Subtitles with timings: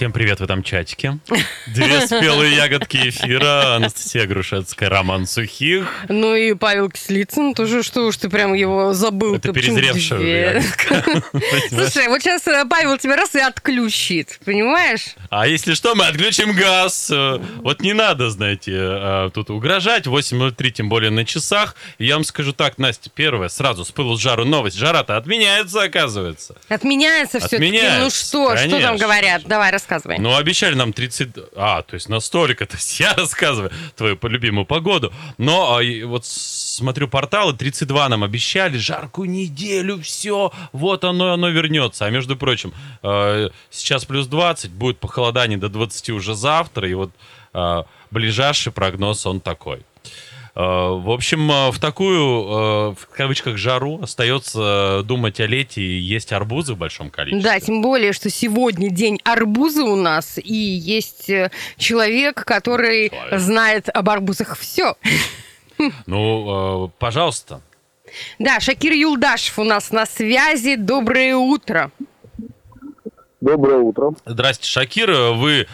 [0.00, 1.18] Всем привет в этом чатике.
[1.66, 3.74] Две спелые ягодки эфира.
[3.76, 5.86] Анастасия Грушецкая, Роман Сухих.
[6.08, 9.34] Ну и Павел Кислицын тоже, что уж ты прям его забыл.
[9.34, 10.62] Это перезревшая.
[11.68, 15.16] Слушай, вот сейчас э, Павел тебя раз и отключит, понимаешь?
[15.28, 17.10] А если что, мы отключим газ.
[17.10, 20.06] Вот не надо, знаете, э, тут угрожать.
[20.06, 21.76] 8.03, тем более на часах.
[21.98, 24.78] Я вам скажу так, Настя, первое, сразу с пылу с жару новость.
[24.78, 26.56] Жара-то отменяется, оказывается.
[26.70, 27.82] Отменяется все-таки.
[27.98, 29.42] Ну что, что там говорят?
[29.44, 29.89] Давай, рассказывай.
[30.18, 31.30] Ну, обещали нам 30...
[31.56, 35.12] А, то есть настолько, то есть я рассказываю твою полюбимую погоду.
[35.38, 42.06] Но а, вот смотрю порталы, 32 нам обещали, жаркую неделю, все, вот оно, оно вернется.
[42.06, 47.10] А между прочим, э, сейчас плюс 20, будет похолодание до 20 уже завтра, и вот
[47.54, 49.82] э, ближайший прогноз он такой.
[50.54, 55.98] Э, В общем, э, в такую, э, в кавычках, жару остается думать о лете и
[55.98, 57.42] есть арбузы в большом количестве.
[57.50, 61.30] Да, тем более, что сегодня день арбуза у нас, и есть
[61.76, 63.40] человек, который Человек.
[63.40, 64.94] знает об арбузах все.
[66.06, 67.62] Ну, пожалуйста,
[68.38, 70.74] Да, Шакир Юлдашев у нас на связи.
[70.76, 71.90] Доброе утро.
[73.40, 74.12] Доброе утро.
[74.26, 75.10] Здрасте, Шакир.
[75.10, 75.66] Вы, э,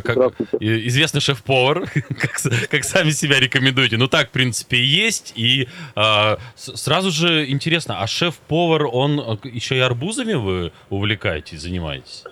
[0.00, 3.98] как известный шеф-повар, как, как сами себя рекомендуете.
[3.98, 5.34] Ну, так, в принципе, есть.
[5.36, 12.24] И э, сразу же интересно, а шеф-повар, он э, еще и арбузами вы увлекаетесь, занимаетесь?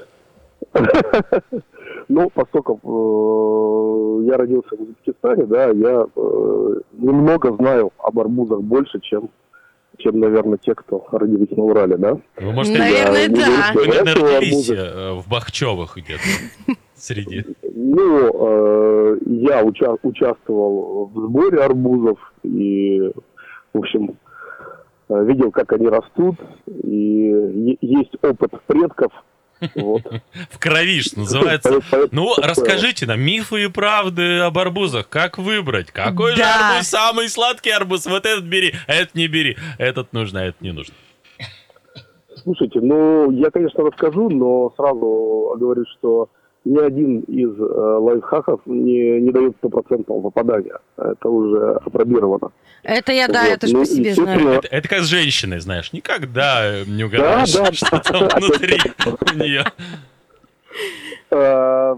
[2.08, 9.00] Ну, поскольку э, я родился в Узбекистане, да, я э, немного знаю об арбузах больше,
[9.00, 9.30] чем,
[9.98, 12.18] чем, наверное, те, кто родились на Урале, да.
[12.38, 13.72] Вы, может, Наверное, да.
[13.74, 16.22] вы, наверное, родились э, в Бахчевых где-то
[16.94, 17.44] среди.
[17.74, 18.30] Ну,
[19.14, 23.12] э, я уча- участвовал в сборе арбузов и,
[23.72, 24.16] в общем,
[25.08, 26.36] э, видел, как они растут,
[26.66, 29.12] и есть опыт предков,
[29.74, 30.02] вот.
[30.50, 31.80] В крови, что называется.
[32.10, 35.08] Ну, расскажите нам мифы и правды об арбузах.
[35.08, 35.90] Как выбрать?
[35.90, 36.70] Какой же Да.
[36.72, 38.06] арбуз самый сладкий арбуз?
[38.06, 39.56] Вот этот бери, а этот не бери.
[39.78, 40.94] Этот нужно, а этот не нужно.
[42.42, 46.28] Слушайте, ну, я, конечно, расскажу, но сразу говорю, что
[46.64, 50.78] ни один из э, лайфхаков не, не дает стопроцентного попадания.
[50.96, 52.50] Это уже опробировано.
[52.82, 53.52] Это я, да, Вот.
[53.52, 54.48] это же Ну, по себе знаю.
[54.48, 58.00] Это, это как с женщиной, знаешь, никогда не угадаешь, Да, да, что да.
[58.00, 59.64] там внутри у нее.
[61.30, 61.96] Э,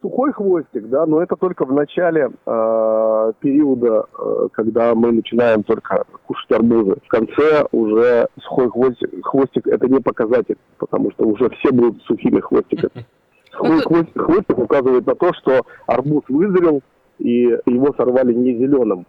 [0.00, 6.04] сухой хвостик, да, но это только в начале э, периода, э, когда мы начинаем только
[6.26, 6.96] кушать арбузы.
[7.04, 12.40] В конце уже сухой хвостик, хвостик это не показатель, потому что уже все будут сухими
[12.40, 13.06] хвостиками.
[13.52, 16.80] Сухой Ну, хвостик, хвостик указывает на то, что арбуз вызрел,
[17.18, 19.06] и его сорвали не зеленым.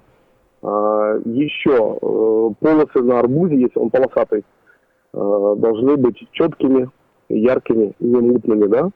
[0.62, 4.44] А, еще э, полосы на арбузе, если он полосатый,
[5.14, 6.90] э, должны быть четкими,
[7.30, 8.90] яркими, не мутными, да?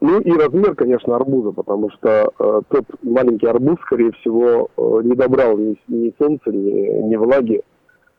[0.00, 2.08] Ну и размер, конечно, арбуза, потому что
[2.38, 7.62] э, тот маленький арбуз, скорее всего, э, не добрал ни, ни солнца, ни, ни влаги.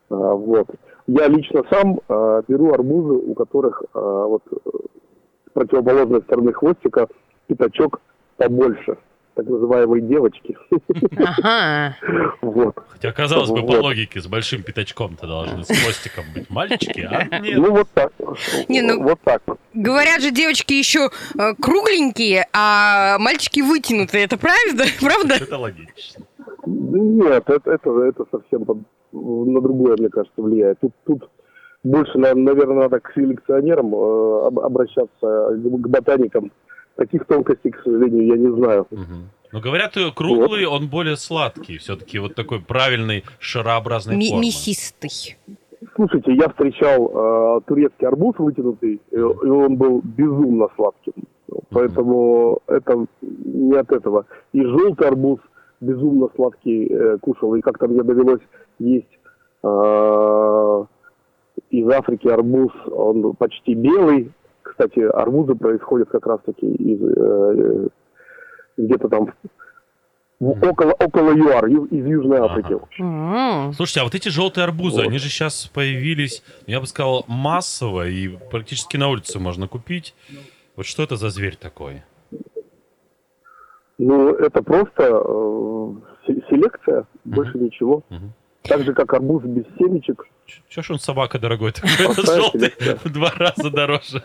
[0.09, 0.67] А, вот.
[1.07, 4.69] Я лично сам э, беру арбузы, у которых э, вот э,
[5.55, 7.07] противоположной стороны хвостика
[7.47, 8.01] пятачок
[8.37, 8.97] побольше,
[9.35, 10.57] так называемые девочки.
[11.17, 11.95] Ага.
[12.41, 12.75] Вот.
[12.89, 13.81] Хотя, казалось бы, по Вот.
[13.83, 17.57] логике, с большим пятачком-то должны с хвостиком быть мальчики, а нет.
[17.57, 18.11] Ну вот так.
[18.69, 19.41] Не, ну- Вот так.
[19.73, 24.25] Говорят же, девочки еще э, кругленькие, а мальчики вытянутые.
[24.25, 24.83] Это правда?
[25.01, 25.35] Правда?
[25.35, 26.25] Это логично.
[26.67, 28.79] Нет, это, это, это совсем под-
[29.13, 30.79] на другое, мне кажется, влияет.
[30.81, 31.29] Тут, тут
[31.85, 36.51] больше, на- наверное, надо к селекционерам э, об- обращаться, к ботаникам.
[36.95, 38.87] Таких тонкостей, к сожалению, я не знаю.
[39.51, 41.77] Но говорят, э, круглый, он более сладкий.
[41.77, 44.45] Все-таки вот такой правильной шарообразной Ми- формы.
[44.45, 45.37] Мясистый.
[45.95, 51.13] Слушайте, я встречал э, турецкий арбуз вытянутый, и, и он был безумно сладким.
[51.69, 54.25] Поэтому это не от этого.
[54.53, 55.39] И желтый арбуз
[55.81, 57.55] безумно сладкий э, кушал.
[57.55, 58.41] И как-то мне довелось
[58.79, 59.19] есть
[59.63, 60.85] э,
[61.79, 64.31] из Африки арбуз, он почти белый.
[64.61, 67.87] Кстати, арбузы происходят как раз-таки из э,
[68.77, 69.33] где-то там
[70.39, 72.45] в- около, около ЮАР, из Южной Ага.
[72.53, 72.77] Африки.
[72.99, 73.73] М.
[73.73, 75.07] Слушайте, а вот эти желтые арбузы, Вот.
[75.07, 80.13] они же сейчас появились, я бы сказал, массово, и практически на улице можно купить.
[80.75, 82.01] Вот что это за зверь такой?
[83.97, 85.93] Ну, это просто э,
[86.27, 88.03] се- селекция, больше ничего.
[88.63, 90.25] Так же, как арбуз без семечек.
[90.69, 91.89] Че ж он собака дорогой такой?
[92.25, 94.23] Желтый в два раза дороже.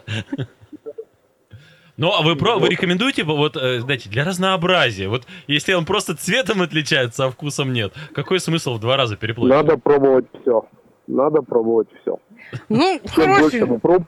[1.97, 6.17] Ну, а вы, про, вы рекомендуете, вот, э, знаете, для разнообразия, вот если он просто
[6.17, 9.67] цветом отличается, а вкусом нет, какой смысл в два раза переплачивать?
[9.67, 10.65] Надо пробовать все.
[11.07, 12.19] Надо пробовать все.
[12.71, 13.67] Ну, Чем больше хороший.
[13.67, 14.03] мы проб,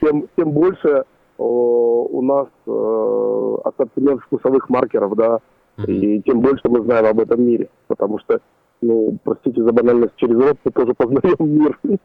[0.00, 1.04] тем, тем больше
[1.38, 5.40] о, у нас э, ассортимент вкусовых маркеров, да,
[5.86, 7.68] и тем больше мы знаем об этом мире.
[7.88, 8.40] Потому что,
[8.82, 11.78] ну, простите за банальность, через рот мы тоже познаем мир.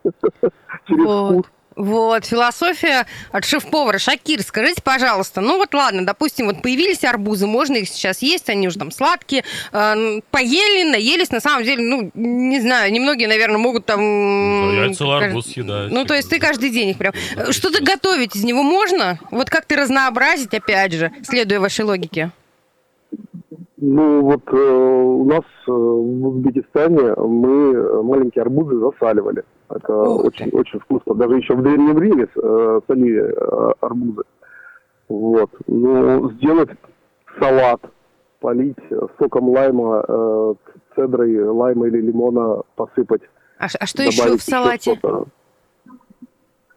[0.87, 1.31] Через Вот.
[1.33, 1.45] вкус.
[1.75, 3.99] Вот, философия от шеф-повара.
[3.99, 8.67] Шакир, скажите, пожалуйста, ну вот ладно, допустим, вот появились арбузы, можно их сейчас есть, они
[8.67, 13.85] уже там сладкие, э, поели, наелись, на самом деле, ну, не знаю, немногие, наверное, могут
[13.85, 13.99] там...
[14.01, 15.93] Ну, Я целый кажд- арбуз съедаю.
[15.93, 17.13] Ну, то есть ты каждый день их прям...
[17.51, 19.19] Что-то готовить из него можно?
[19.29, 22.31] Вот как-то разнообразить, опять же, следуя вашей логике?
[23.79, 29.43] Ну, вот э, у нас э, в Узбекистане мы э, маленькие арбузы засаливали.
[29.69, 30.27] Это Ух ты.
[30.27, 31.13] очень, очень вкусно.
[31.13, 34.23] Даже еще в Древнем Риме э, солили э, арбузы.
[35.09, 35.51] Вот.
[35.67, 36.69] Ну, сделать
[37.39, 37.79] салат,
[38.39, 38.77] полить
[39.19, 40.53] соком лайма, э,
[40.95, 43.21] цедрой лайма или лимона посыпать.
[43.59, 44.95] А, а что еще в салате?
[44.95, 45.25] что-то.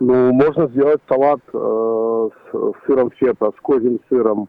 [0.01, 4.49] Ну, можно сделать салат э, с сыром фета, с козьим сыром.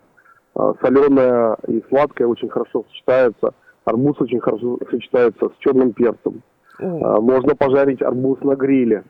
[0.81, 3.53] Соленое и сладкое очень хорошо сочетается.
[3.85, 6.41] Арбуз очень хорошо сочетается с черным перцем.
[6.79, 9.03] О, А, можно пожарить арбуз на гриле.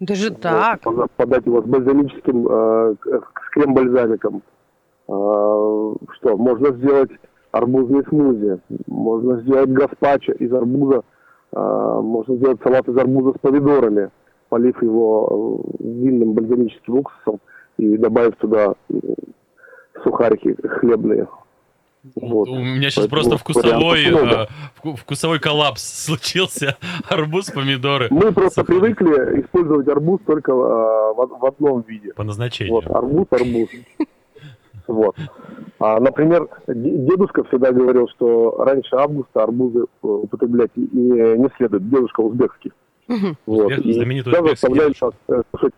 [0.00, 0.80] даже Вот, так.
[0.80, 4.42] пода- подать его с бальзамическим, э, к- с крем-бальзамиком.
[5.08, 7.10] А, что, можно сделать
[7.52, 11.02] арбузный смузи, можно сделать гаспачо из арбуза,
[11.52, 14.10] а, можно сделать салат из арбуза с помидорами,
[14.50, 17.40] полив его э, винным бальзамическим уксусом
[17.78, 18.74] и добавив туда
[20.04, 21.26] сухарики хлебные.
[22.14, 22.48] Вот.
[22.48, 24.46] У меня сейчас Поэтому просто вкусовой, э,
[24.80, 26.76] вку- вкусовой коллапс случился.
[27.08, 28.06] Арбуз, помидоры.
[28.10, 28.78] Мы просто Сухари.
[28.80, 32.12] привыкли использовать арбуз только а, в, в одном виде.
[32.14, 32.74] По назначению.
[32.74, 33.68] Вот, арбуз, арбуз.
[34.88, 35.16] Вот.
[35.80, 41.90] А, например, де- дедушка всегда говорил, что раньше августа арбузы э, употреблять не, не следует.
[41.90, 42.70] Дедушка узбекский.
[43.08, 43.36] Мгм.
[43.46, 43.72] Вот.
[43.72, 45.10] Узбек- И знаменитый всегда
[45.50, 45.72] кушать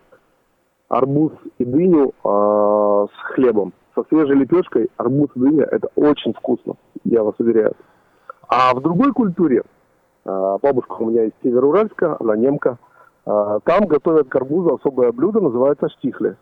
[0.89, 3.73] арбуз и дыню а, с хлебом.
[3.99, 7.73] Со свежей лепешкой арбуз и дыня– это очень вкусно, я вас уверяю.
[8.47, 9.63] А в другой культуре,
[10.25, 12.77] а, бабушка у меня из Североуральска, она немка,
[13.25, 16.37] а, там готовят к арбузу особое блюдо, называется штихли.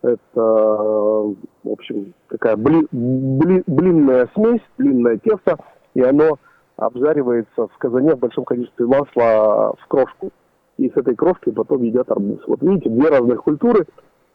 [0.00, 5.58] Это, в общем, такая бли- бли- блинная смесь, длинное тесто,
[5.94, 6.38] и оно
[6.76, 10.30] обжаривается в казане в большом количестве масла в крошку.
[10.78, 12.40] И с этой крошки потом едят арбуз.
[12.46, 13.86] Вот видите, две разных культуры,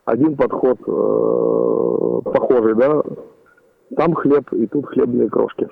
[0.07, 3.04] один подход э, похожий, да,
[3.98, 5.68] там хлеб и тут хлебные крошки.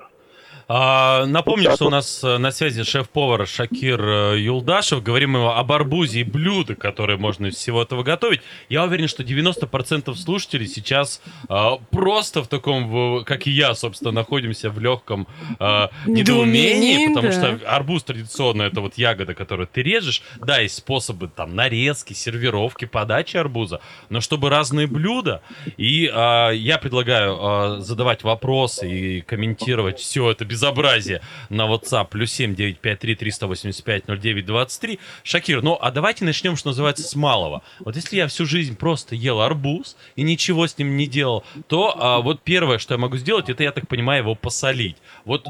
[0.68, 5.00] А, напомню, что у нас э, на связи шеф-повар Шакир э, Юлдашев.
[5.00, 8.40] Говорим мы об арбузе и блюда, которые можно из всего этого готовить.
[8.68, 14.68] Я уверен, что 90% слушателей сейчас э, просто в таком, как и я, собственно, находимся
[14.68, 15.28] в легком
[15.60, 20.20] э, недоумении, потому что арбуз традиционно это вот ягода, которую ты режешь.
[20.40, 25.42] Да, есть способы там нарезки, сервировки, подачи арбуза, но чтобы разные блюда.
[25.76, 31.20] И а, я предлагаю а, задавать вопросы и комментировать все это безобразие
[31.50, 34.98] на WhatsApp плюс 7 953 385 09 23.
[35.22, 37.62] Шакир, ну а давайте начнем, что называется, с малого.
[37.80, 41.94] Вот если я всю жизнь просто ел арбуз и ничего с ним не делал, то
[41.98, 44.96] а, вот первое, что я могу сделать, это, я так понимаю, его посолить.
[45.24, 45.46] Вот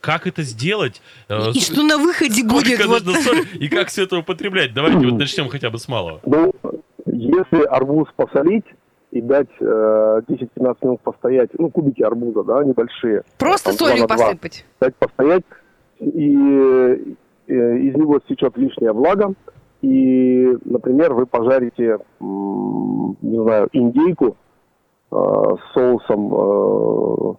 [0.00, 1.02] как это сделать?
[1.28, 2.84] Э, И что на выходе будет?
[2.86, 3.02] Вот.
[3.02, 4.72] соли и как все это употреблять?
[4.72, 6.20] Давайте вот начнем хотя бы с малого.
[6.24, 6.54] Ну,
[7.06, 8.64] если арбуз посолить
[9.10, 13.22] и дать э, 10-15 минут постоять, ну, кубики арбуза, да, небольшие.
[13.38, 14.64] Просто там, солью посыпать.
[14.80, 15.44] Дать постоять,
[15.98, 17.16] и
[17.48, 19.32] э, из него стечет лишняя влага,
[19.80, 24.36] и, например, вы пожарите, не знаю, индейку
[25.10, 27.34] э, с соусом, э,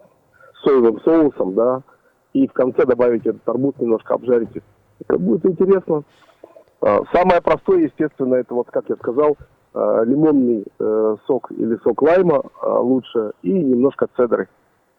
[0.64, 1.82] соевым соусом, да,
[2.32, 4.62] и в конце добавите этот арбуз, немножко обжарите.
[5.00, 6.02] Это будет интересно.
[6.80, 9.36] А, Самое простое, естественно, это вот, как я сказал,
[9.74, 14.48] лимонный э, сок или сок лайма а, лучше и немножко цедры.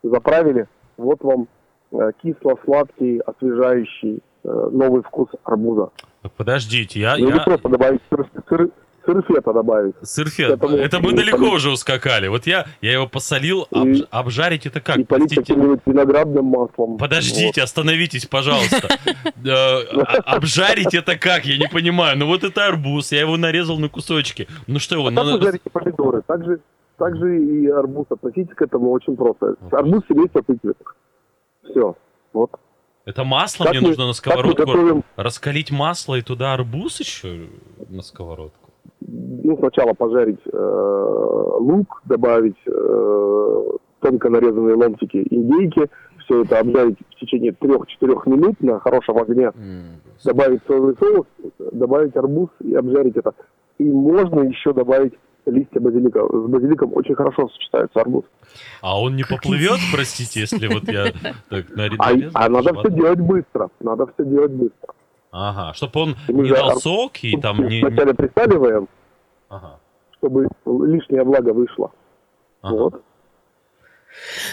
[0.03, 1.47] Заправили, вот вам
[1.91, 5.89] э, кисло-сладкий, освежающий э, новый вкус арбуза.
[6.37, 7.17] Подождите, я...
[7.17, 7.43] Ну, я...
[7.43, 8.69] просто добавить сыр, сыр,
[9.05, 9.95] сыр фета добавить.
[10.03, 12.27] Сырфет, Этому- это мы далеко уже ускакали.
[12.27, 14.97] Вот я, я его посолил, И- обжарить это как?
[14.97, 16.97] и полить каким-нибудь виноградным маслом.
[16.97, 18.87] Подождите, остановитесь, пожалуйста.
[19.45, 21.45] А- Обжарить это как?
[21.45, 22.17] Я не понимаю.
[22.17, 24.47] Ну вот это арбуз, я его нарезал на кусочки.
[24.67, 25.17] Ну что его, Вот.
[25.17, 26.21] А как жарите помидоры?
[26.97, 28.05] Также, и арбуз.
[28.09, 29.55] Относитесь к этому очень просто.
[29.71, 30.95] Арбуз семейства тыквенных.
[31.69, 31.95] Все.
[32.33, 32.51] Вот.
[33.05, 37.47] Это масло Как мне мы- нужно на сковородку готовим- раскалить масло и туда арбуз еще
[37.89, 38.60] на сковородку.
[39.51, 45.89] Ну, сначала пожарить э, лук, добавить э, тонко нарезанные ломтики индейки,
[46.19, 49.51] все это обжарить в течение 3-4 минут на хорошем огне,
[50.23, 51.25] добавить соевый соус,
[51.73, 53.33] добавить арбуз и обжарить это.
[53.77, 55.15] И можно еще добавить
[55.45, 56.25] листья базилика.
[56.25, 58.23] С базиликом очень хорошо сочетается арбуз.
[58.81, 61.11] А он не поплывет, простите, если вот я
[61.49, 63.69] так А, нарезал, а надо все делать быстро.
[63.81, 64.93] Надо все делать быстро.
[65.31, 67.81] Ага, чтобы он не дал сок и там не...
[67.81, 68.87] Вначале присаливаем,
[69.51, 69.79] Ага,
[70.17, 71.91] чтобы лишняя влага вышла.
[72.61, 72.75] ага.
[72.75, 73.03] Вот.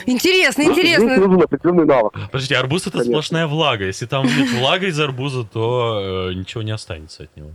[0.06, 1.16] Интересно, Здесь интересно.
[1.26, 2.12] нужен определенный навык.
[2.30, 3.12] Подождите, арбуз это Конечно.
[3.12, 3.84] сплошная влага.
[3.86, 7.50] Если там нет влаги из арбуза, то э, ничего не останется от него.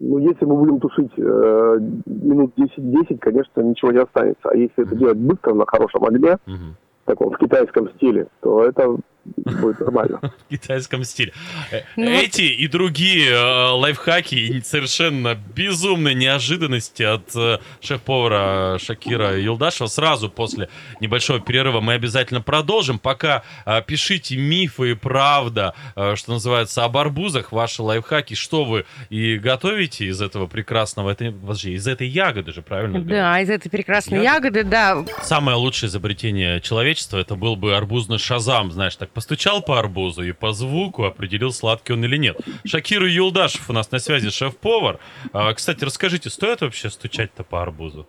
[0.00, 4.48] Ну, если мы будем тушить э, минут 10-10, конечно, ничего не останется.
[4.50, 8.96] А если это делать быстро, на хорошем огне, в таком в китайском стиле, то это
[9.24, 10.20] будет нормально.
[10.48, 11.32] В китайском стиле.
[11.70, 19.38] Э, Ну Эти и другие э, лайфхаки и совершенно безумные неожиданности от э, шеф-повара Шакира
[19.40, 20.68] Юлдашева сразу после
[21.00, 22.98] небольшого перерыва мы обязательно продолжим.
[22.98, 28.84] Пока э, пишите мифы и правда, э, что называется, об арбузах, ваши лайфхаки, что вы
[29.10, 32.98] и готовите из этого прекрасного, это, подожди, из этой ягоды же, правильно?
[32.98, 33.14] говорю?
[33.16, 34.58] Да, из этой прекрасной Ягоды?
[34.58, 35.04] ягоды, да.
[35.22, 40.32] Самое лучшее изобретение человечества это был бы арбузный шазам, знаешь, так постучал по арбузу и
[40.32, 42.40] по звуку определил, сладкий он или нет.
[42.64, 44.98] Шакир Юлдашев у нас на связи, шеф-повар.
[45.32, 48.06] А, кстати, расскажите, стоит вообще стучать-то по арбузу?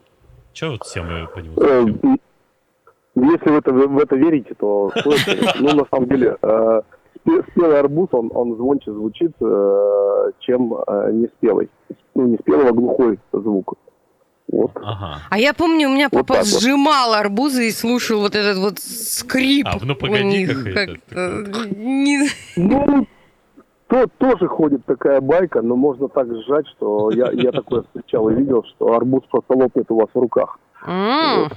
[0.54, 2.20] Че вот все мы по нему Э, стучим?
[3.16, 4.92] Если в это, в это верите, то.
[5.60, 6.82] Ну, на самом деле, э,
[7.26, 11.70] спе- спелый арбуз, он, он звонче звучит, э, чем э, неспелый.
[12.16, 13.76] Ну, неспелого глухой звук.
[14.52, 14.72] Вот.
[14.76, 15.20] Ага.
[15.30, 16.62] А я помню, у меня Вот папа так вот.
[16.62, 19.66] сжимал арбузы и слушал вот этот вот скрип.
[19.68, 21.76] А, ну, у погоди, них как это, как-то.
[21.76, 23.08] Не- Ну,
[23.88, 28.36] то, тоже ходит такая байка, но можно так сжать, что я, я такое встречал и
[28.36, 30.60] видел, что арбуз просто лопнет у вас в руках.
[30.86, 31.50] М.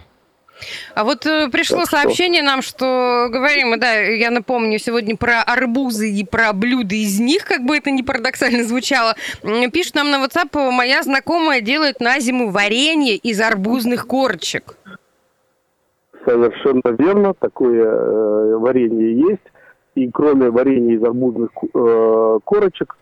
[0.95, 5.43] А вот э, пришло Так что- сообщение нам, что говорим, да, я напомню, сегодня про
[5.43, 9.15] арбузы и про блюда из них, как бы это ни парадоксально звучало.
[9.73, 14.77] Пишет нам на WhatsApp, моя знакомая делает на зиму варенье из арбузных корочек.
[16.25, 19.43] Совершенно верно, такое э, варенье есть.
[19.95, 22.97] И кроме варенья из арбузных э, корочек,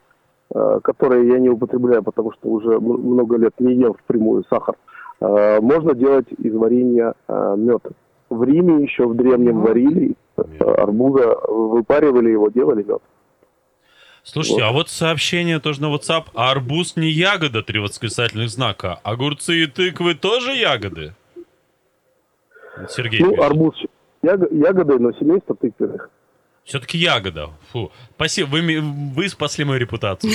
[0.54, 4.93] э, которые я не употребляю, потому что уже много лет не ем впрямую сахар, э,
[5.20, 7.82] можно делать из варенья мед.
[8.30, 13.02] В Риме еще в древнем варили э, арбуза, выпаривали его, делали мед.
[14.22, 14.68] Слушайте, Вот.
[14.68, 16.24] а вот сообщение тоже на WhatsApp.
[16.34, 18.98] А арбуз не ягода, три восклицательных знака.
[19.02, 21.12] Огурцы и тыквы тоже ягоды?
[22.88, 23.44] Сергей Ну, пишет.
[23.44, 23.74] арбуз
[24.22, 26.10] яго- ягоды, но семейство тыквенных.
[26.64, 27.50] Все-таки ягода.
[27.72, 27.92] Фу.
[28.16, 28.46] Спасибо.
[28.48, 30.32] Вы, вы спасли мою репутацию.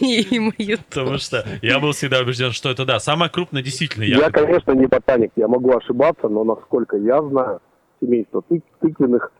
[0.00, 2.98] И мою Потому что я был всегда убежден, что это да.
[2.98, 4.32] Самая крупная действительно Я, ягода.
[4.46, 7.60] конечно, не ботаник, я могу ошибаться, но насколько я знаю,
[8.00, 9.30] семейство тык- тыквенных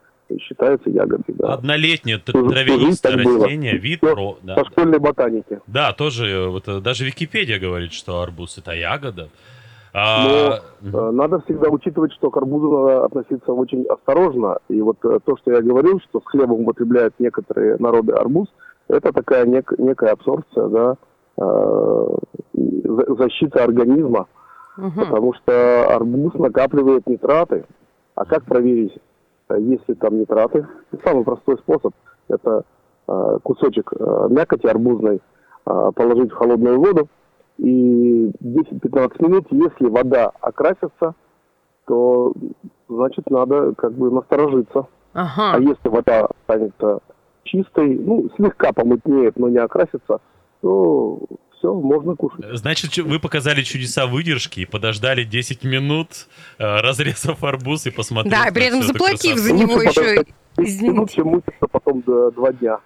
[0.40, 1.34] считается ягодой.
[1.36, 1.54] Да.
[1.54, 4.38] Однолетнее травянистое растение, вид про...
[4.42, 5.60] Да, По школьной ботанике.
[5.66, 9.28] Да, тоже э, вот, э, даже Википедия говорит, что арбуз это ягода.
[9.94, 14.58] Но А, э, надо всегда учитывать, что к арбузу надо относиться очень осторожно.
[14.68, 18.48] И вот э, то, что я говорил, что с хлебом употребляют некоторые народы арбуз,
[18.88, 20.96] это такая нек- некая абсорбция, да,
[21.38, 22.06] э,
[22.54, 24.26] за- защита организма,
[25.04, 27.64] потому что арбуз накапливает нитраты.
[28.16, 28.98] А как проверить,
[29.56, 30.66] есть ли там нитраты?
[31.04, 31.92] Самый простой способ–
[32.28, 32.64] это
[33.42, 33.92] кусочек
[34.30, 35.20] мякоти арбузной
[35.64, 37.08] положить в холодную воду,
[37.58, 41.14] и 10-15 минут, если вода окрасится,
[41.86, 42.32] то
[42.88, 44.86] значит надо как бы насторожиться.
[45.12, 45.62] А Ага.
[45.62, 46.98] если вода останется
[47.44, 50.18] чистой, ну, слегка помутнеет, но не окрасится,
[50.62, 51.20] то
[51.58, 52.44] все, можно кушать.
[52.54, 56.26] Значит, вы показали чудеса выдержки и подождали 10 минут,
[56.58, 58.34] э, разрезав арбуз и посмотрели.
[58.34, 60.00] Да, и при этом заплатив за него еще.
[60.00, 60.92] подождать 10 извините.
[60.94, 62.78] минут, чем мучиться потом до два дня.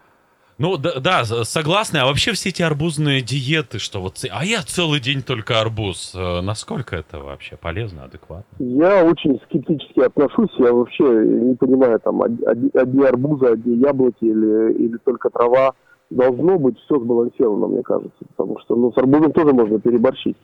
[0.58, 1.98] Ну, да, да, согласны.
[1.98, 4.24] А вообще все эти арбузные диеты, что вот...
[4.30, 6.12] А я целый день только арбуз.
[6.16, 8.44] э, Насколько это вообще полезно, адекватно?
[8.58, 14.24] Я очень скептически отношусь, я вообще не понимаю, там, од- од- одни арбузы, одни яблоки
[14.24, 15.74] или, или только трава.
[16.10, 20.36] Должно быть все сбалансировано, мне кажется, потому что, ну, с арбузом тоже можно переборщить.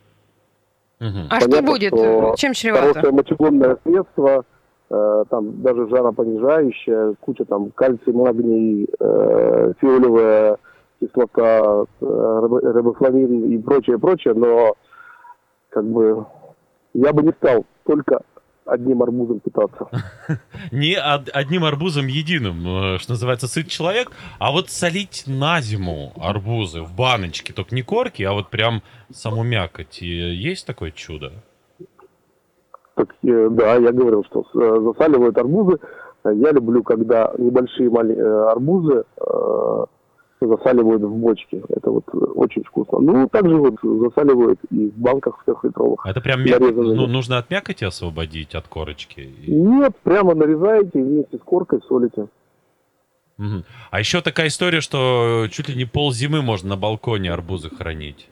[1.01, 1.27] Мгм.
[1.31, 1.93] А что будет?
[1.93, 2.89] что Чем чревато?
[2.93, 4.45] Хорошее мочегонное средство,
[5.31, 10.59] там даже жаропонижающее, куча там кальций, магний, э, фиолевая
[11.01, 14.75] кислота, э, и прочее, прочее, но
[15.71, 16.27] как бы
[16.95, 18.21] я бы не стал только
[18.67, 19.89] одним арбузом питаться.
[20.73, 26.13] Не од- одним арбузом единым, э, что называется, сыт человек, а вот солить на зиму
[26.17, 28.83] арбузы в баночке, только не корки, а вот прям
[29.13, 30.01] саму мякоть.
[30.01, 31.33] Есть такое чудо?
[32.95, 35.79] Так, э, да, я говорил, что э, засаливают арбузы.
[36.25, 39.05] Я люблю, когда небольшие мали- э, арбузы
[40.41, 41.63] засаливают в бочке.
[41.71, 42.99] Это вот очень вкусно.
[43.01, 46.05] Ну, также вот засаливают и в банках трехлитровых.
[46.07, 46.97] Это прям мяко- Нарезанные.
[46.97, 49.33] ну, нужно от мякоти освободить, от корочки.
[49.47, 52.27] Нет, прямо нарезаете и вместе с коркой солите.
[53.91, 58.29] А еще такая история, что чуть ли не пол зимы можно на балконе арбузы хранить.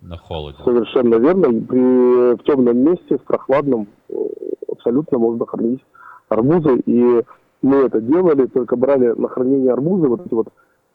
[0.00, 0.58] На холоде.
[0.64, 1.48] Совершенно верно.
[1.48, 3.88] При, в темном месте, в прохладном,
[4.70, 5.84] абсолютно можно хранить
[6.28, 6.80] арбузы.
[6.86, 7.22] И
[7.62, 10.48] мы это делали, только брали на хранение арбузы вот эти вот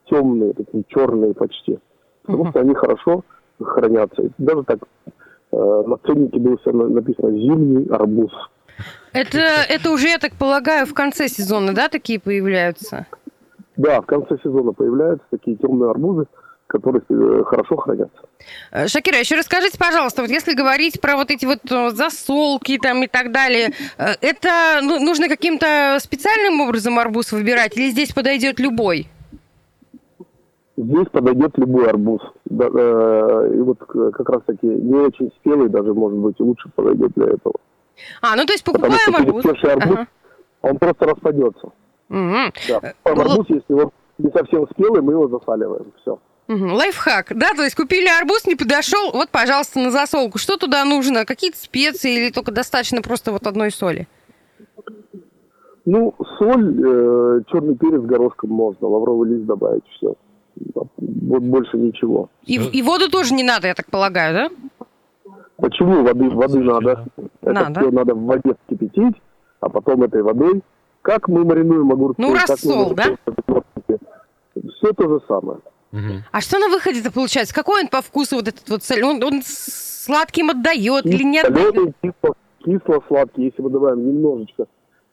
[0.10, 1.80] темные, такие черные почти.
[2.24, 3.24] Потому что они хорошо
[3.62, 4.22] хранятся.
[4.22, 4.80] И даже так
[5.52, 6.58] э, на ценнике было
[6.88, 8.32] написано «зимний арбуз».
[9.12, 13.06] Это, это уже, я так полагаю, в конце сезона, да, такие появляются?
[13.78, 16.26] Да, в конце сезона появляются такие темные арбузы,
[16.68, 18.22] которые э, хорошо хранятся.
[18.72, 23.04] Э, Шакира, еще расскажите, пожалуйста, вот если говорить про вот эти вот э, засолки там
[23.04, 29.08] и так далее, это ну, нужно каким-то специальным образом арбуз выбирать или здесь подойдет любой?
[30.76, 32.22] Здесь подойдет любой арбуз.
[32.46, 37.12] Да, э, и вот как раз таки не очень спелый даже, может быть, лучше подойдет
[37.16, 37.56] для этого.
[38.22, 39.44] А, ну то есть Потому покупаем что арбуз.
[39.44, 40.08] переспевший арбуз, Ага.
[40.64, 41.72] он просто распадется.
[42.10, 42.52] Мгм.
[42.68, 42.80] Да.
[42.82, 45.92] Э, Арбуз, если он не совсем спелый, мы его засаливаем.
[46.02, 46.20] Все.
[46.48, 50.38] Лайфхак, да, то есть купили арбуз, не подошел, вот, пожалуйста, на засолку.
[50.38, 51.26] Что туда нужно?
[51.26, 54.08] Какие-то специи или только достаточно просто вот одной соли?
[55.86, 60.16] Ну, соль, э, черный перец горошком можно, лавровый лист добавить, все.
[60.74, 62.30] Вот больше ничего.
[62.46, 65.36] И, и воду тоже не надо, я так полагаю, да?
[65.58, 67.06] Почему воды, воды надо?
[67.42, 67.82] Это Надо.
[67.82, 69.16] все надо в воде кипятить,
[69.60, 70.62] а потом этой водой.
[71.02, 72.22] Как мы маринуем огурцы?
[72.22, 73.16] Ну, рассол, да?
[74.56, 75.60] Все то же самое.
[75.94, 76.24] Мгм.
[76.32, 77.54] А что на выходе-то получается?
[77.54, 79.04] Какой он по вкусу вот этот вот соль?
[79.04, 81.76] Он, он сладким отдает или не отдает?
[81.76, 84.66] Соленый, кисло, кисло-сладкий, если мы добавим немножечко,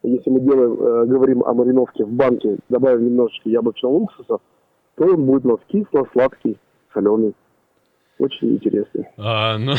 [0.02, 4.38] если мы делаем, э, говорим о мариновке в банке, добавим немножечко яблочного уксуса,
[4.96, 6.56] то он будет у нас кисло-сладкий,
[6.94, 7.34] соленый.
[8.20, 9.04] Очень интересный.
[9.16, 9.72] А, ну,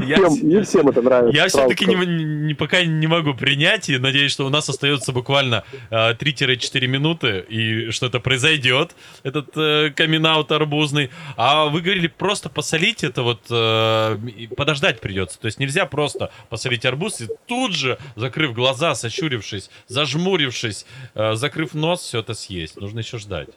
[0.00, 1.36] Не я всем, с- не всем это нравится.
[1.36, 5.64] Я все-таки не, не- пока не могу принять и надеюсь, что у нас остается буквально
[5.90, 11.10] э, 3-4 минуты и что это произойдет, этот э, камин-аут арбузный.
[11.36, 14.16] А вы говорили просто посолить это вот, э,
[14.56, 15.38] подождать придется.
[15.38, 21.74] То есть нельзя просто посолить арбуз и тут же, закрыв глаза, сощурившись, зажмурившись, э, закрыв
[21.74, 22.80] нос, все это съесть.
[22.80, 23.50] Нужно еще ждать.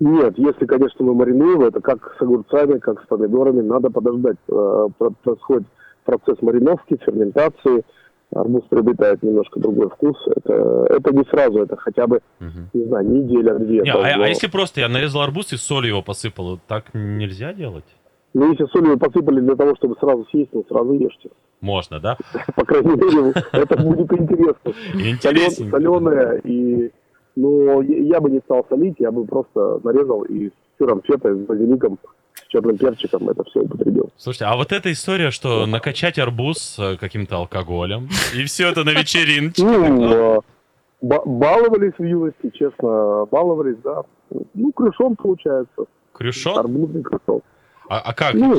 [0.00, 4.36] Нет, если, конечно, мы маринуем, это как с огурцами, как с помидорами, надо подождать.
[4.48, 5.66] Э, про- Происходит
[6.04, 7.84] процесс мариновки, ферментации,
[8.34, 10.16] арбуз приобретает немножко другой вкус.
[10.36, 12.70] Это, это не сразу, это хотя бы, Мгм.
[12.72, 13.82] не знаю, неделя-две.
[13.82, 17.84] Не, а, а если просто я нарезал арбуз и соль его посыпал, так нельзя делать?
[18.34, 21.30] Ну, если соль вы посыпали для того, чтобы сразу съесть, ну, сразу ешьте.
[21.60, 22.16] Можно, да?
[22.56, 24.72] По крайней мере, это будет интересно.
[24.94, 25.76] Интересненько.
[25.76, 26.92] Соленое и...
[27.36, 31.38] Ну, я бы не стал солить, я бы просто нарезал и с сыром фета, с
[31.38, 31.98] базиликом,
[32.34, 34.10] с черным перчиком это все употребил.
[34.16, 38.90] Слушайте, а вот эта история, что накачать арбуз э, каким-то алкоголем, и все это на
[38.90, 39.62] вечеринке.
[39.62, 40.40] Ну, э,
[41.02, 44.02] ба- баловались в юности, честно, баловались, да.
[44.54, 46.58] Ну, крышон получается, Крюшон?
[46.58, 47.42] арбузный крышон.
[47.88, 48.34] А, а как?
[48.34, 48.58] Ну,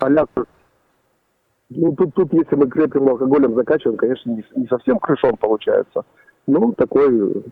[0.00, 0.26] а-ля,
[1.70, 6.02] ну, тут, тут, если мы крепким алкоголем закачиваем, конечно, не, не совсем крышон получается.
[6.46, 7.44] Ну, такой,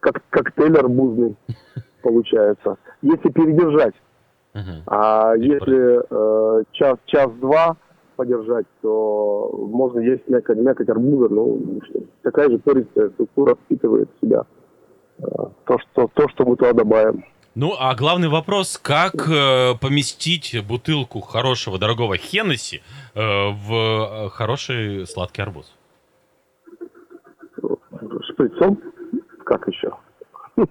[0.00, 1.36] как коктейль арбузный
[2.02, 2.76] получается.
[3.02, 3.94] Если передержать.
[4.54, 4.82] Мгм.
[4.86, 7.76] А если э, час, час-два
[8.16, 14.26] подержать, то можно есть мякоть, мякоть арбуза, ну, что- такая же пористая структура впитывает в
[14.26, 14.42] себя
[15.18, 15.24] э,
[15.64, 17.24] то, что, то, что мы туда добавим.
[17.54, 22.82] Ну, а главный вопрос, как э, поместить бутылку хорошего, дорогого Хеннесси
[23.14, 23.72] э, в
[24.26, 25.72] э, хороший сладкий арбуз?
[28.42, 28.78] Шприцом?
[29.44, 29.92] Как еще?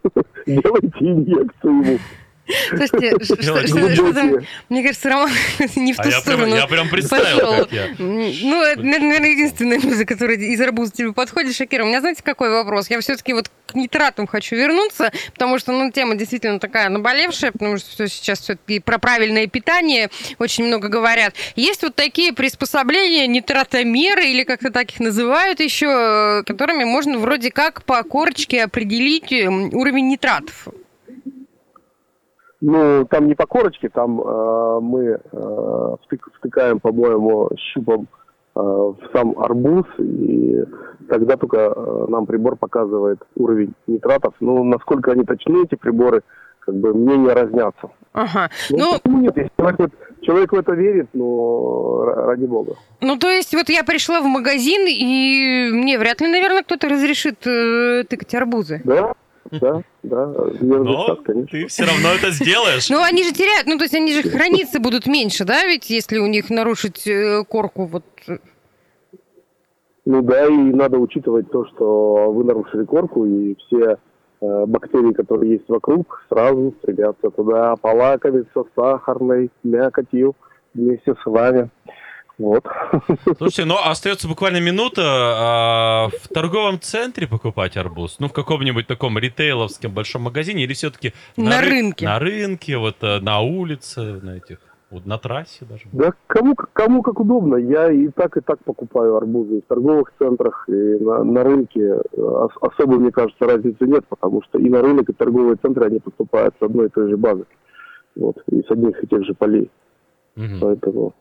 [0.46, 1.98] Делайте инъекцию ему.
[2.70, 5.30] Слушайте, что- мне кажется, Роман
[5.76, 7.58] не в А ту я прям, сторону я прям представил, пошел.
[7.66, 7.88] как я.
[7.98, 11.56] Ну, это, наверное, единственная музыка, которая из арбуза тебе подходит.
[11.56, 12.90] Шакира, у меня знаете, какой вопрос?
[12.90, 17.78] Я все-таки вот к нитратам хочу вернуться, потому что, ну, тема действительно такая наболевшая, потому
[17.78, 20.10] что все сейчас все-таки про правильное питание
[20.40, 21.36] очень много говорят.
[21.56, 25.88] Есть вот такие приспособления, нитратомеры, или как-то так их называют еще,
[26.42, 30.68] э, которыми можно вроде как по корочке определить м, уровень нитратов.
[32.62, 38.08] Ну, там не по корочке, там э, мы э, втык- втыкаем, по-моему, щупом
[38.54, 40.62] в сам арбуз, и
[41.10, 44.34] тогда только э, нам прибор показывает уровень нитратов.
[44.42, 46.22] Ну, насколько они точны, эти приборы,
[46.60, 47.90] как бы мнения разнятся.
[48.14, 48.50] Ага.
[48.70, 49.38] Ну, Ну, нет?
[49.38, 52.74] Если человек, человек в это верит, но ра- ради бога.
[53.00, 57.48] ну, то есть, вот я пришла в магазин, и мне вряд ли, наверное, кто-то разрешит
[57.48, 58.82] э, тыкать арбузы.
[58.84, 59.14] Да,
[59.52, 60.26] да, да.
[60.62, 62.90] Но ты все равно это сделаешь.
[62.90, 66.18] Ну, они же теряют, ну, то есть, они же храниться будут меньше, да, ведь, если
[66.18, 68.04] у них нарушить э, корку, вот...
[70.06, 73.98] Ну да, и надо учитывать то, что вы нарушили корку, и все
[74.42, 80.36] э, бактерии, которые есть вокруг, сразу стремятся туда, полакомиться сахарной мякотью
[80.74, 81.70] вместе с вами.
[82.42, 82.66] Вот.
[83.38, 85.02] Слушайте, ну остается буквально минута.
[85.04, 88.18] а, в торговом центре покупать арбуз?
[88.20, 92.06] Ну, в каком-нибудь таком ритейловском большом магазине или все-таки На рынке.
[92.06, 94.58] На рынке, вот э, на улице, на этих,
[94.90, 95.84] вот на трассе даже.
[95.92, 97.58] Да кому, кому как удобно.
[97.58, 101.94] Я и так, и так покупаю арбузы и в торговых центрах, и на, на рынке.
[102.18, 105.86] Ос- особо, мне кажется, разницы нет, потому что и на рынок, и в торговые центры
[105.86, 107.46] они поступают с одной и той же базы.
[108.16, 109.70] Вот, и с одних и тех же полей.
[110.36, 110.60] Мгм.
[110.60, 111.14] Поэтому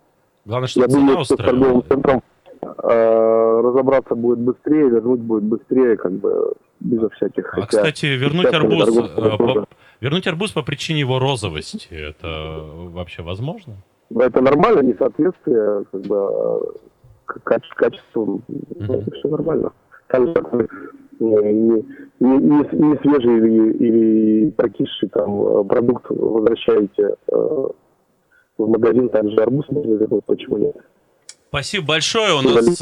[0.45, 2.23] Главное, я чтобы цена думаю, что с торговым центром
[2.63, 7.47] э, разобраться будет быстрее, вернуть будет быстрее, как бы безо всяких.
[7.55, 9.67] А, хотя кстати, вернуть арбуз, э, по-
[10.01, 13.75] вернуть арбуз по причине его розовости, это вообще возможно?
[14.19, 16.73] Это нормально, несоответствие, как бы
[17.45, 18.93] каче- качеству, Мгм.
[18.93, 19.73] это все нормально.
[20.09, 21.85] Так же, как вы э, не,
[22.19, 27.69] не, не- не свежий или, или прокисший там э, продукт возвращаете э,
[28.67, 30.77] в магазин, также арбуз можно вернуть, почему нет?
[31.49, 32.35] Спасибо большое.
[32.35, 32.81] У нас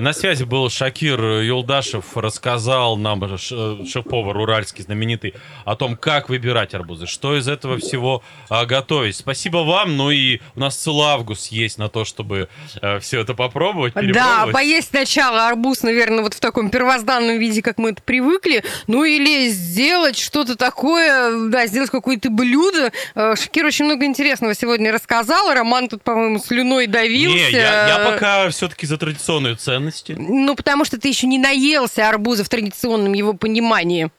[0.00, 5.96] на связи был Шакир Юлдашев, рассказал нам, э, ш- э, шеф-повар уральский знаменитый, о том,
[5.96, 9.14] как выбирать арбузы, что из этого всего э, готовить.
[9.16, 9.96] Спасибо вам.
[9.96, 12.48] Ну и у нас целый август есть на то, чтобы
[13.00, 17.90] все это попробовать, Да, поесть сначала арбуз, наверное, вот в таком первозданном виде, как мы
[17.90, 22.90] это привыкли, ну или сделать что-то такое, да, сделать какое-то блюдо.
[23.14, 27.36] Э, Шакир очень много интересного сегодня рассказал, Роман тут, по-моему, слюной давился.
[27.36, 30.16] Не, я, я пока все-таки за традиционные ценности.
[30.18, 34.10] Ну, потому что ты еще не наелся арбуза в традиционном его понимании.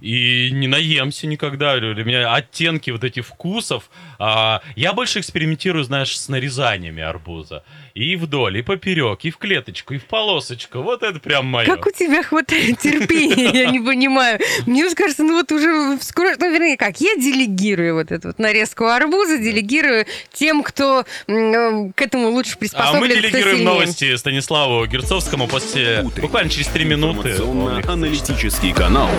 [0.00, 1.78] И не наемся никогда.
[1.78, 3.90] Для меня оттенки вот этих вкусов.
[4.18, 7.62] а, я больше экспериментирую, знаешь, с нарезаниями арбуза.
[7.94, 10.80] И вдоль, и поперек, и в клеточку, и в полосочку.
[10.80, 11.66] Вот это прям мое.
[11.66, 14.38] Как у тебя хватает терпения, я не понимаю.
[14.66, 18.84] Мне кажется, ну вот уже скоро, ну вернее как, я делегирую вот эту вот нарезку
[18.84, 26.02] арбуза, делегирую тем, кто к этому лучше А мы приспособлен, делегируем новости Станиславу Герцовскому после
[26.20, 27.30] буквально через три минуты.
[27.30, 29.10] Информационно-аналитический канал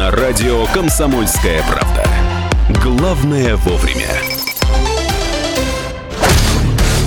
[0.00, 2.08] на радио «Комсомольская правда».
[2.82, 4.08] Главное вовремя.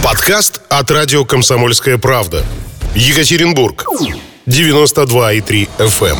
[0.03, 2.45] Подкаст от радио «Комсомольская правда».
[2.93, 3.87] Екатеринбург.
[4.45, 6.17] 92,3 FM.